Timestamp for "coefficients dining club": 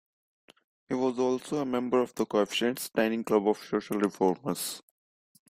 2.25-3.47